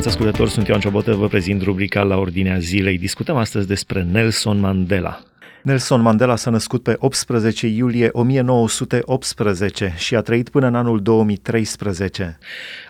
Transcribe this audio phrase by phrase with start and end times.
[0.00, 2.98] stimați ascultători, sunt Ioan Ciobotă, vă prezint rubrica la ordinea zilei.
[2.98, 5.20] Discutăm astăzi despre Nelson Mandela.
[5.62, 12.38] Nelson Mandela s-a născut pe 18 iulie 1918 și a trăit până în anul 2013.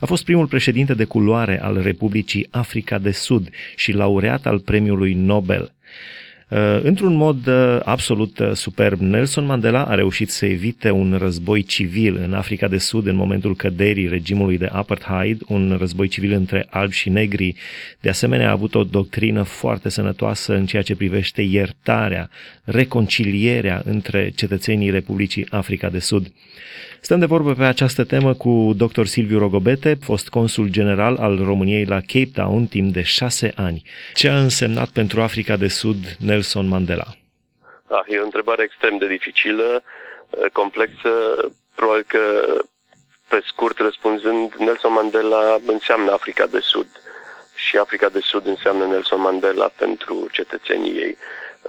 [0.00, 5.14] A fost primul președinte de culoare al Republicii Africa de Sud și laureat al premiului
[5.14, 5.75] Nobel.
[6.48, 11.62] Uh, într-un mod uh, absolut uh, superb, Nelson Mandela a reușit să evite un război
[11.62, 16.66] civil în Africa de Sud în momentul căderii regimului de apartheid, un război civil între
[16.70, 17.54] albi și negri.
[18.01, 22.30] De asemenea, a avut o doctrină foarte sănătoasă în ceea ce privește iertarea,
[22.65, 26.32] reconcilierea între cetățenii Republicii Africa de Sud.
[27.06, 29.05] Stăm de vorbă pe această temă cu dr.
[29.05, 33.82] Silviu Rogobete, fost consul general al României la Cape Town timp de șase ani.
[34.15, 37.06] Ce a însemnat pentru Africa de Sud Nelson Mandela?
[37.88, 39.82] Ah, e o întrebare extrem de dificilă,
[40.30, 41.10] eh, complexă.
[41.74, 42.23] Probabil că,
[43.29, 46.88] pe scurt răspunzând, Nelson Mandela înseamnă Africa de Sud
[47.54, 51.16] și Africa de Sud înseamnă Nelson Mandela pentru cetățenii ei.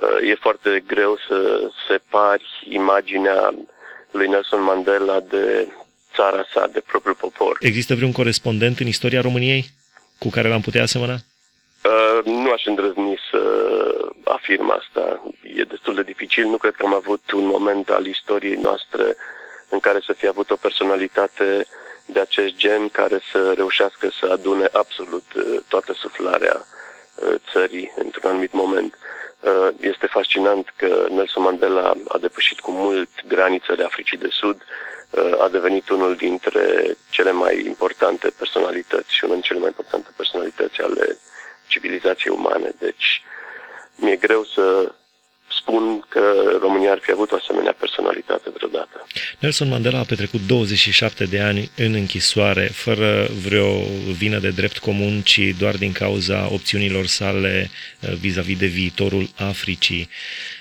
[0.02, 3.53] Eh, e foarte greu să separi imaginea
[4.11, 5.67] lui Nelson Mandela de
[6.16, 7.58] țara sa, de propriul popor.
[7.59, 9.69] Există vreun corespondent în istoria României
[10.19, 11.14] cu care l-am putea asemăna?
[11.14, 13.41] Uh, nu aș îndrăzni să
[14.23, 15.33] afirm asta.
[15.55, 16.45] E destul de dificil.
[16.45, 19.16] Nu cred că am avut un moment al istoriei noastre
[19.69, 21.66] în care să fie avut o personalitate
[22.05, 26.66] de acest gen care să reușească să adune absolut uh, toată suflarea
[27.16, 28.97] uh, țării într-un anumit moment.
[29.39, 34.61] Uh, este fascinant că Nelson Mandela a depășit cu mult granițele Africii de Sud,
[35.09, 40.09] uh, a devenit unul dintre cele mai importante personalități și unul dintre cele mai importante
[40.15, 41.17] personalități ale
[41.67, 42.73] civilizației umane.
[42.80, 43.21] Deci
[43.95, 44.91] mi-e greu să
[45.67, 46.21] spun că
[46.59, 49.07] România ar fi avut o asemenea personalitate vreodată.
[49.39, 53.69] Nelson Mandela a petrecut 27 de ani în închisoare, fără vreo
[54.17, 60.09] vină de drept comun, ci doar din cauza opțiunilor sale uh, vis-a-vis de viitorul Africii.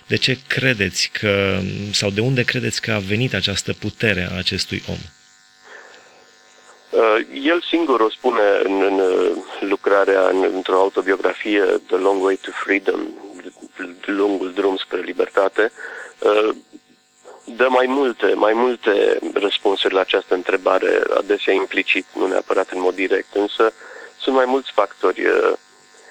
[0.06, 1.58] De ce credeți că,
[1.92, 4.98] sau de unde credeți că a venit această putere a acestui om?
[6.90, 12.38] Uh, el singur o spune în, în uh, lucrarea, în, într-o autobiografie, The Long Way
[12.42, 13.00] to Freedom,
[14.10, 15.72] lungul drum spre libertate,
[16.18, 16.54] uh,
[17.44, 22.94] dă mai multe, mai multe răspunsuri la această întrebare, adesea implicit, nu neapărat în mod
[22.94, 23.72] direct, însă
[24.20, 25.26] sunt mai mulți factori.
[25.26, 25.52] Uh,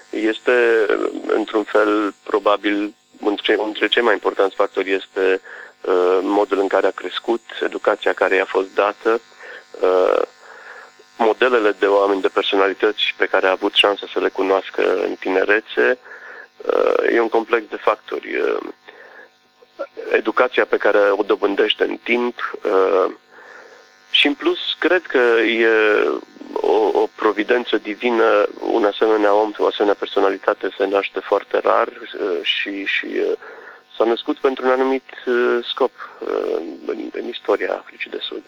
[0.09, 0.85] este,
[1.27, 5.41] într-un fel, probabil, între, între cei mai importanți factori este
[5.81, 9.21] uh, modul în care a crescut, educația care i-a fost dată,
[11.17, 15.85] modelele de oameni, de personalități pe care a avut șansa să le cunoască în tinerețe,
[15.85, 15.97] Uh,
[17.11, 18.35] e un complex de factori.
[18.35, 18.57] Uh,
[20.11, 23.13] educația pe care o dobândește în timp uh,
[24.09, 25.69] și în plus cred că e
[26.53, 31.89] o, o providență divină, un asemenea om, o asemenea personalitate se naște foarte rar
[32.41, 33.07] și, și
[33.97, 35.03] s-a născut pentru un anumit
[35.69, 35.91] scop
[36.85, 38.43] în, în istoria Africii de Sud.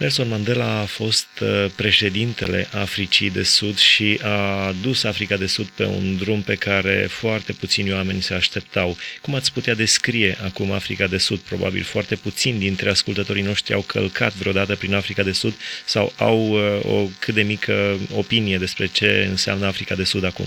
[0.00, 5.66] Nelson Mandela a fost uh, președintele Africii de Sud și a dus Africa de Sud
[5.66, 8.96] pe un drum pe care foarte puțini oameni se așteptau.
[9.22, 11.38] Cum ați putea descrie acum Africa de Sud?
[11.38, 16.38] Probabil foarte puțini dintre ascultătorii noștri au călcat vreodată prin Africa de Sud sau au
[16.50, 20.46] uh, o cât de mică opinie despre ce înseamnă Africa de Sud acum.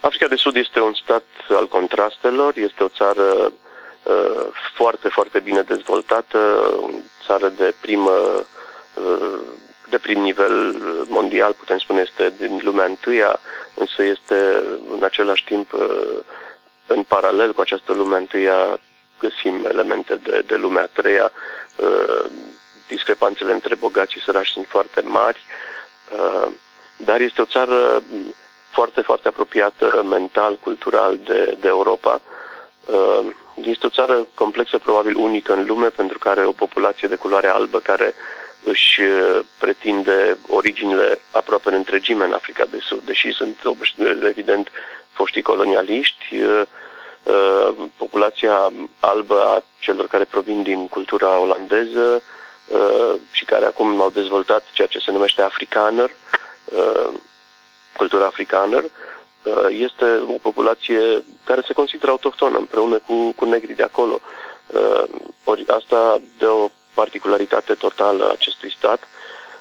[0.00, 3.69] Africa de Sud este un stat al contrastelor, este o țară Uh,
[4.74, 6.38] foarte, foarte bine dezvoltată,
[6.80, 6.88] o
[7.26, 8.44] țară de primă
[8.94, 9.38] uh,
[9.88, 10.74] de prim nivel
[11.08, 13.40] mondial, putem spune, este din lumea întâia,
[13.74, 16.18] însă este în același timp uh,
[16.86, 18.78] în paralel cu această lume întâia
[19.18, 21.32] găsim elemente de, de lumea a treia,
[22.88, 25.40] discrepanțele între bogați și săraci sunt foarte mari,
[26.96, 28.02] dar este o țară
[28.70, 32.20] foarte, foarte apropiată mental, cultural de, de Europa.
[33.64, 37.48] Este o țară complexă, probabil unică în lume, pentru că are o populație de culoare
[37.48, 38.14] albă care
[38.64, 43.56] își uh, pretinde originile aproape în întregime în Africa de Sud, deși sunt
[44.24, 44.68] evident
[45.12, 46.62] foștii colonialiști, uh,
[47.22, 52.22] uh, populația albă a celor care provin din cultura olandeză
[53.30, 56.10] și care acum au dezvoltat ceea ce se numește africaner,
[57.96, 59.19] cultura africaner, Uh,
[59.68, 64.20] este o populație care se consideră autohtonă împreună cu, cu negrii de acolo.
[64.66, 65.02] Uh,
[65.44, 69.02] ori asta dă o particularitate totală a acestui stat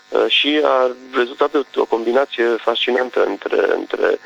[0.10, 4.20] uh, și a rezultat de o combinație fascinantă între, între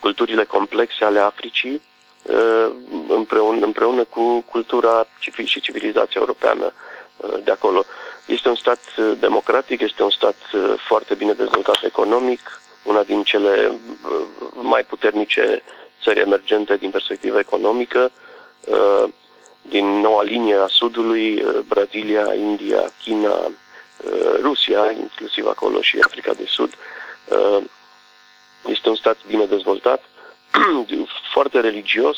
[0.00, 1.82] culturile complexe ale Africii
[3.08, 6.72] împreună, împreună cu cultura și civilizația europeană
[7.44, 7.84] de acolo.
[8.26, 10.36] Este este un stat democratic, este un stat
[10.86, 13.80] foarte bine dezvoltat economic, una din cele
[14.52, 15.62] mai puternice
[16.02, 18.10] țări emergente din perspectivă economică,
[19.62, 23.50] din noua linie a Sudului, Brazilia, India, China,
[24.40, 26.72] Rusia, inclusiv acolo și Africa de Sud.
[28.66, 30.04] Este un stat bine dezvoltat,
[31.34, 32.16] foarte religios.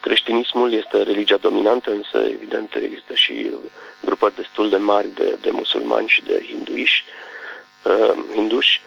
[0.00, 3.50] Creștinismul este religia dominantă, însă evident există și
[4.04, 7.04] grupări destul de mari de, de musulmani și de hinduiși,
[8.32, 8.80] hinduși.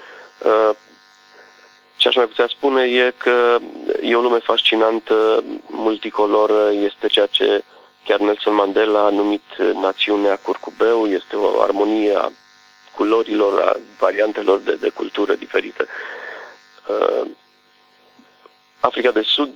[1.95, 3.57] Ce aș mai putea spune e că
[4.01, 7.63] e o lume fascinantă, multicoloră, este ceea ce
[8.03, 12.31] chiar Nelson Mandela a numit națiunea curcubeu, este o armonie a
[12.95, 15.87] culorilor, a variantelor de, de cultură diferite.
[16.87, 17.27] Uh,
[18.79, 19.53] Africa de Sud,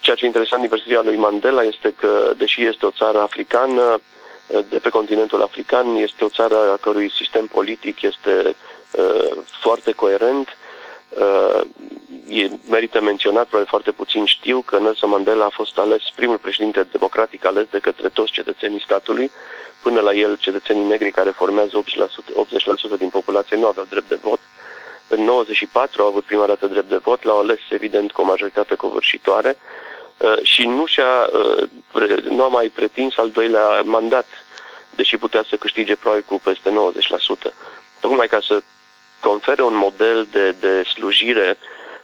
[0.00, 4.00] ceea ce e interesant din perspectiva lui Mandela este că, deși este o țară africană,
[4.68, 8.56] de pe continentul african, este o țară a cărui sistem politic este
[8.92, 10.48] uh, foarte coerent,
[11.18, 11.60] Uh,
[12.28, 16.86] e, merită menționat, probabil foarte puțin știu, că Nelson Mandela a fost ales primul președinte
[16.92, 19.30] democratic ales de către toți cetățenii statului.
[19.82, 24.18] Până la el, cetățenii negri care formează 80%, 80% din populație nu aveau drept de
[24.22, 24.40] vot.
[25.08, 28.74] În 94 au avut prima dată drept de vot, l-au ales evident cu o majoritate
[28.74, 29.89] covârșitoare uh,
[30.42, 31.30] și nu, și-a,
[31.92, 34.26] uh, nu a mai pretins al doilea mandat,
[34.90, 37.52] deși putea să câștige probabil cu peste 90%.
[38.00, 38.62] Tocmai ca să
[39.20, 41.58] confere un model de, de slujire,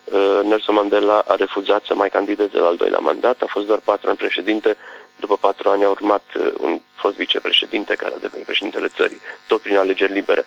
[0.05, 3.79] uh, Nelson Mandela a refuzat să mai candideze la al doilea mandat, a fost doar
[3.79, 4.77] patru ani președinte,
[5.17, 9.61] după patru ani a urmat uh, un fost vicepreședinte care a devenit președintele țării, tot
[9.61, 10.45] prin alegeri libere.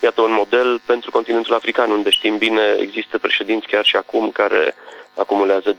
[0.00, 4.74] Iată un model pentru continentul african, unde știm bine există președinți chiar și acum care
[5.16, 5.78] acumulează 20-30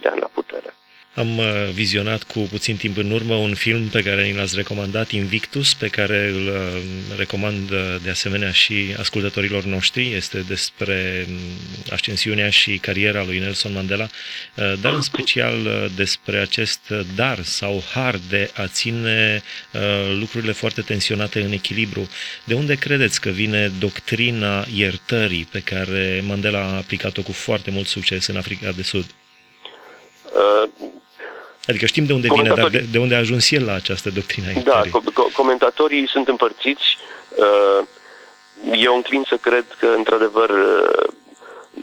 [0.00, 0.74] de ani la putere.
[1.16, 5.10] Am uh, vizionat cu puțin timp în urmă un film pe care ni l-ați recomandat,
[5.10, 6.82] Invictus, pe care îl uh,
[7.16, 10.12] recomand uh, de asemenea și ascultătorilor noștri.
[10.12, 11.38] Este despre mm,
[11.90, 14.06] ascensiunea și cariera lui Nelson Mandela,
[14.80, 16.80] dar în special despre acest
[17.14, 19.42] dar sau har de a ține
[20.18, 22.08] lucrurile foarte tensionate în echilibru.
[22.44, 27.86] De unde credeți că vine doctrina iertării pe care Mandela a aplicat-o cu foarte mult
[27.86, 29.06] succes în Africa de Sud?
[31.68, 34.46] Adică știm de unde vine, dar de, de unde a ajuns el la această doctrină
[34.56, 36.98] a Da, co- comentatorii sunt împărțiți.
[37.34, 37.86] Uh,
[38.72, 41.08] eu înclin să cred că, într-adevăr, uh,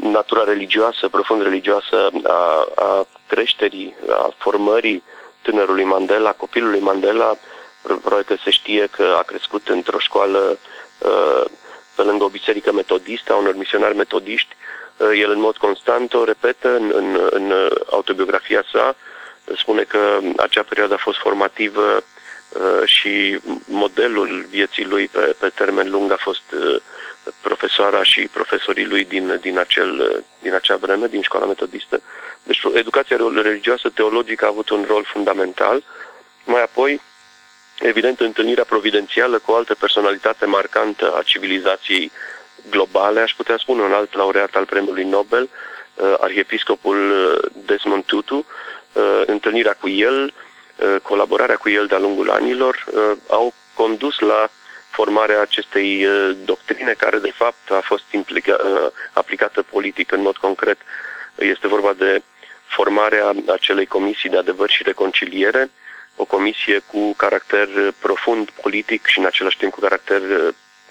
[0.02, 5.04] natura religioasă, profund religioasă a, a creșterii, a formării
[5.42, 7.38] tânărului Mandela, copilului Mandela,
[7.82, 10.58] probabil că se știe că a crescut într-o școală
[10.98, 11.46] uh,
[11.96, 14.56] pe lângă o biserică metodistă, a unor misionari metodiști.
[15.20, 17.54] El în mod constant o repetă în, în, în
[17.90, 18.96] autobiografia sa,
[19.58, 22.04] spune că acea perioadă a fost formativă
[22.50, 26.82] uh, și modelul vieții lui pe, pe termen lung a fost uh,
[27.42, 32.02] profesoara și profesorii lui din, din, acel, din acea vreme, din școala metodistă.
[32.44, 35.84] Deci educația religioasă teologică a avut un rol fundamental.
[36.46, 37.02] Mai apoi,
[37.80, 42.12] evident, întâlnirea providențială cu o altă personalitate marcantă a civilizației
[42.70, 45.50] globale, aș putea spune un alt laureat al premiului Nobel,
[45.94, 46.98] uh, arhiepiscopul
[47.66, 48.83] Desmond Tutu, Uh,
[49.26, 50.34] întâlnirea cu el,
[50.76, 54.50] uh, colaborarea cu el de-a lungul anilor, uh, au condus la
[54.90, 56.08] formarea acestei
[56.46, 58.58] doctrine care de fapt a fost implica,
[59.14, 60.78] aplicată politic în mod concret.
[61.36, 62.22] Este vorba de
[62.68, 65.72] formarea acelei comisii de adevăr și reconciliere,
[66.16, 67.68] o comisie cu caracter
[68.00, 70.22] profund politic și în același timp cu caracter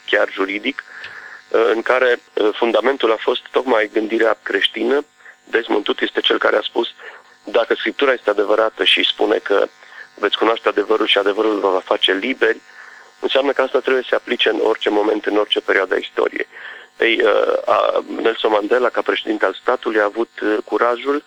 [0.06, 0.84] chiar juridic,
[1.74, 2.20] în care
[2.52, 5.04] fundamentul a fost tocmai gândirea creștină.
[5.44, 6.88] Desmond Tutu este cel care a spus
[7.44, 9.66] dacă Scriptura este adevărată și spune că
[10.14, 12.60] veți cunoaște adevărul și adevărul vă va face liberi,
[13.20, 16.46] înseamnă că asta trebuie să se aplice în orice moment, în orice perioadă a istoriei.
[16.98, 21.24] Ei, uh, Nelson Mandela, ca președinte al statului, a avut uh, curajul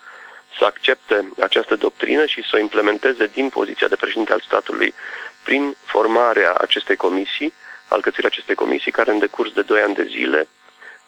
[0.58, 4.94] să accepte această doctrină și să o implementeze din poziția de președinte al statului
[5.42, 7.52] prin formarea acestei comisii,
[7.88, 10.48] alcățirea acestei comisii, care în decurs de 2 ani de zile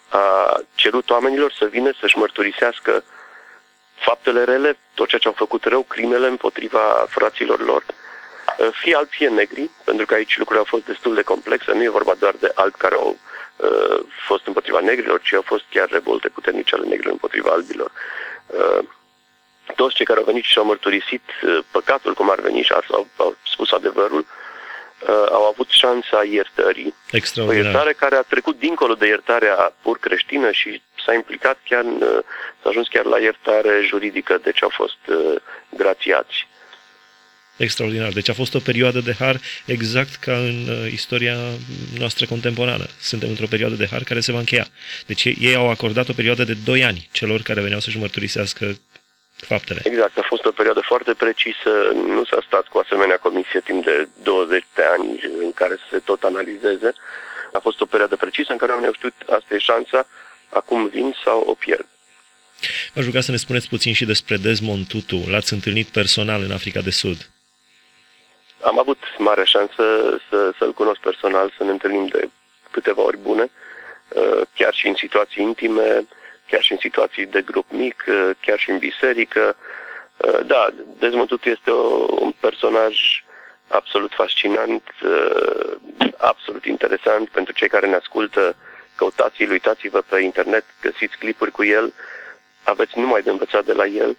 [0.09, 3.05] a cerut oamenilor să vină să-și mărturisească
[3.99, 7.85] faptele rele, tot ceea ce au făcut rău, crimele împotriva fraților lor,
[8.59, 11.83] uh, fie albi, fie negri, pentru că aici lucrurile au fost destul de complexe, nu
[11.83, 13.19] e vorba doar de albi care au
[13.57, 17.91] uh, fost împotriva negrilor, ci au fost chiar revolte puternice ale negrilor împotriva albilor.
[18.47, 18.85] Uh,
[19.75, 23.07] toți cei care au venit și au mărturisit uh, păcatul, cum ar veni și au,
[23.17, 24.27] au spus adevărul,
[25.01, 26.95] uh, au avut șansa iertării.
[27.49, 32.01] O iertare care a trecut dincolo de iertarea pur creștină și s-a implicat chiar, în,
[32.03, 32.19] uh,
[32.63, 36.47] s-a ajuns chiar la iertare juridică, deci au fost uh, grațiați.
[37.57, 38.13] Extraordinar.
[38.13, 39.37] Deci a fost o perioadă de har
[39.67, 41.37] exact ca în uh, istoria
[41.99, 42.87] noastră contemporană.
[43.01, 44.67] Suntem într-o perioadă de har care se va încheia.
[45.07, 48.65] Deci ei, ei au acordat o perioadă de 2 ani celor care veneau să-și mărturisească
[49.37, 49.81] faptele.
[49.85, 51.71] Exact, a fost o perioadă foarte precisă,
[52.17, 55.99] nu s-a stat cu asemenea comisie timp de 20 de ani în care să se
[55.99, 56.93] tot analizeze.
[57.53, 60.07] A fost o perioadă precisă în care oamenii au știut asta e șansa,
[60.49, 61.87] acum vin sau o pierd.
[62.95, 65.23] V-aș ruga să ne spuneți puțin și despre Desmond Tutu.
[65.31, 67.31] L-ați întâlnit personal în Africa de Sud.
[68.61, 69.83] Am avut mare șansă
[70.31, 72.29] să, să-l cunosc personal, să ne întâlnim de
[72.71, 73.51] câteva ori bune,
[74.09, 76.07] uh, chiar și în situații intime,
[76.51, 79.57] chiar și în situații de grup mic, uh, chiar și în biserică.
[80.17, 82.97] Uh, da, Desmond Tutu este o, un personaj
[83.69, 84.83] absolut fascinant,
[86.17, 88.57] absolut interesant pentru cei care ne ascultă.
[88.99, 91.95] Căutați-l, uitați-vă pe internet, găsiți clipuri cu el,
[92.63, 94.17] aveți numai de învățat de la el.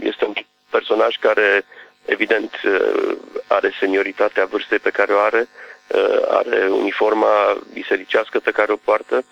[0.00, 0.34] Este un
[0.70, 1.64] personaj care
[2.06, 3.16] Evident, uh,
[3.46, 5.48] are senioritatea vârstei pe care o are,
[5.86, 9.24] uh, are uniforma bisericească pe care o poartă,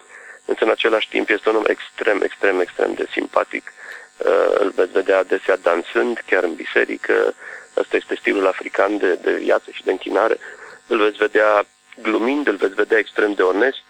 [0.45, 3.73] însă în același timp este un om extrem, extrem, extrem de simpatic.
[4.19, 7.35] Uh, îl veți vedea adesea dansând, chiar în biserică,
[7.77, 10.39] ăsta este stilul african de, de viață și de închinare.
[10.87, 11.65] Îl veți vedea
[12.03, 13.85] glumind, îl veți vedea extrem de onest,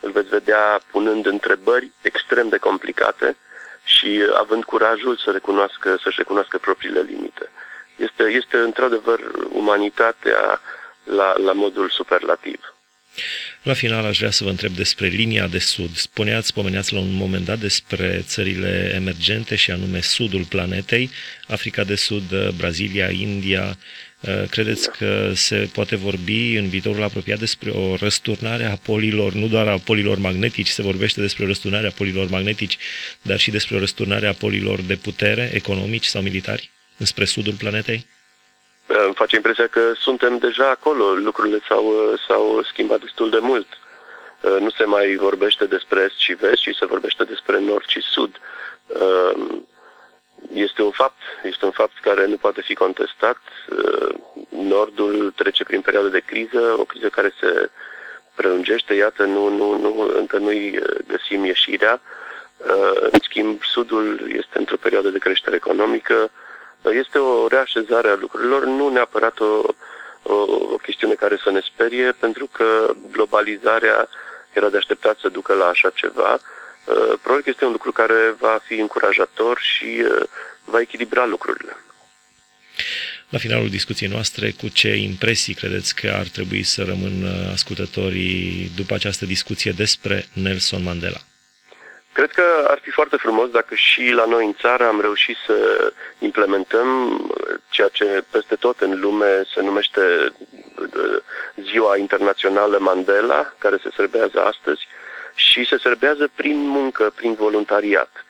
[0.00, 3.36] îl veți vedea punând întrebări extrem de complicate
[3.84, 7.50] și având curajul să recunoască, să-și recunoască propriile limite
[8.00, 9.20] este, este într-adevăr
[9.52, 10.60] umanitatea
[11.04, 12.74] la, la modul superlativ.
[13.62, 15.96] La final aș vrea să vă întreb despre linia de sud.
[15.96, 21.10] Spuneați, spomeneați la un moment dat despre țările emergente și anume sudul planetei,
[21.48, 23.76] Africa de Sud, Brazilia, India.
[24.50, 29.68] Credeți că se poate vorbi în viitorul apropiat despre o răsturnare a polilor, nu doar
[29.68, 32.78] a polilor magnetici, se vorbește despre răsturnarea polilor magnetici,
[33.22, 36.70] dar și despre o răsturnare a polilor de putere, economici sau militari?
[37.00, 38.06] înspre sudul planetei?
[38.86, 41.04] Îmi face impresia că suntem deja acolo.
[41.14, 41.84] Lucrurile s-au,
[42.26, 43.66] s-au schimbat destul de mult.
[44.60, 48.40] Nu se mai vorbește despre est și vest, ci se vorbește despre nord și sud.
[50.52, 53.36] Este un fapt, este un fapt care nu poate fi contestat.
[54.48, 57.70] Nordul trece prin perioadă de criză, o criză care se
[58.34, 62.00] prelungește, iată, nu, nu, nu, încă nu-i găsim ieșirea.
[63.10, 66.30] În schimb, Sudul este într-o perioadă de creștere economică,
[66.82, 69.62] este o reașezare a lucrurilor, nu neapărat o,
[70.22, 70.34] o,
[70.72, 74.08] o chestiune care să ne sperie, pentru că globalizarea
[74.52, 76.38] era de așteptat să ducă la așa ceva.
[76.84, 80.22] Uh, probabil că este un lucru care va fi încurajator și uh,
[80.64, 81.76] va echilibra lucrurile.
[83.28, 88.94] La finalul discuției noastre, cu ce impresii credeți că ar trebui să rămână ascultătorii după
[88.94, 91.18] această discuție despre Nelson Mandela?
[92.12, 95.92] Cred că ar fi foarte frumos dacă și la noi în țară am reușit să
[96.18, 96.88] implementăm
[97.68, 101.22] ceea ce peste tot în lume se numește uh,
[101.70, 104.86] Ziua Internațională Mandela, care se serbează astăzi,
[105.34, 108.24] și se serbează prin muncă, prin voluntariat.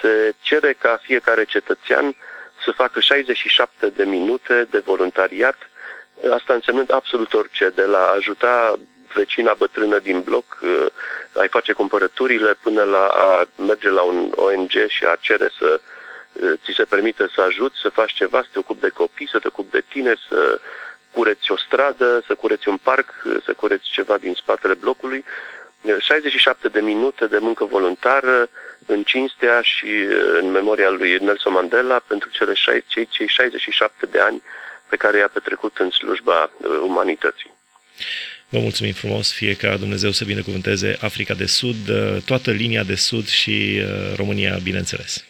[0.00, 2.16] Se cere ca fiecare cetățean
[2.64, 5.56] să facă 67 de minute de voluntariat,
[6.30, 8.78] asta însemnând absolut orice, de la ajuta
[9.14, 10.86] vecina bătrână din bloc, uh,
[11.32, 15.80] ai face cumpărăturile până la a merge la un ONG și a cere să
[16.32, 19.38] uh, ți se permite să ajuți, să faci ceva, să te ocupi de copii, să
[19.38, 20.60] te ocupi de tine, să
[21.12, 25.24] cureți o stradă, să cureți un parc, uh, să cureți ceva din spatele blocului.
[26.00, 28.48] 67 de minute de muncă voluntară
[28.86, 29.86] în cinstea și
[30.40, 32.52] în memoria lui Nelson Mandela pentru cele
[32.88, 34.42] cei, cei 67 de ani
[34.88, 36.50] pe care i-a petrecut în slujba
[36.82, 37.52] umanității.
[38.48, 41.76] Vă mulțumim frumos, fie ca Dumnezeu să binecuvânteze Africa de Sud,
[42.26, 45.24] toată linia de Sud și uh, România, bineînțeles.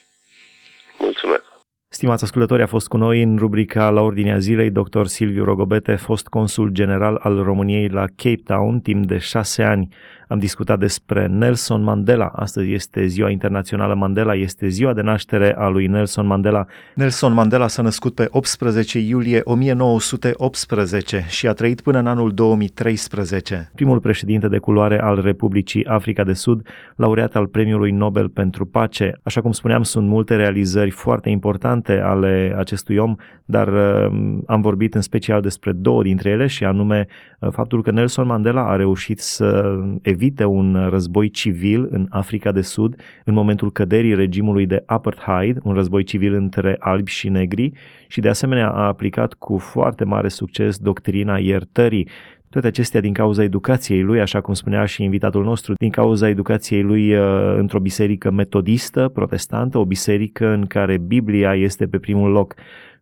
[0.98, 1.42] Mulțumesc!
[1.88, 5.04] Stimați ascultători, a fost cu noi în rubrica La Ordinea Zilei dr.
[5.04, 9.88] Silviu Rogobete, fost consul general al României la Cape Town timp de șase ani.
[10.28, 12.26] Am discutat despre Nelson Mandela.
[12.26, 16.66] Astăzi este ziua internațională Mandela, este ziua de naștere a lui Nelson Mandela.
[16.94, 23.70] Nelson Mandela s-a născut pe 18 iulie 1918 și a trăit până în anul 2013.
[23.74, 26.66] Primul președinte de culoare al Republicii Africa de Sud,
[26.96, 29.18] laureat al Premiului Nobel pentru Pace.
[29.22, 33.14] Așa cum spuneam, sunt multe realizări foarte importante ale acestui om,
[33.44, 34.06] dar uh,
[34.46, 37.06] am vorbit în special despre două dintre ele și anume
[37.38, 42.60] uh, faptul că Nelson Mandela a reușit să evite un război civil în Africa de
[42.60, 47.72] Sud în momentul căderii regimului de apartheid, un război civil între albi și negri
[48.06, 52.08] și de asemenea a aplicat cu foarte mare succes doctrina iertării,
[52.54, 56.82] toate acestea din cauza educației lui, așa cum spunea și invitatul nostru, din cauza educației
[56.82, 62.54] lui uh, într-o biserică metodistă, protestantă, o biserică în care Biblia este pe primul loc.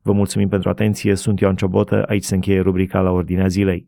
[0.02, 3.86] Vă mulțumim pentru atenție, sunt Ioan Ciobotă, aici se încheie rubrica la Ordinea Zilei.